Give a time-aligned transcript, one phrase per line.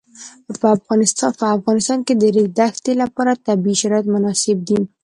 [0.59, 0.67] په
[1.57, 4.79] افغانستان کې د د ریګ دښتې لپاره طبیعي شرایط مناسب دي.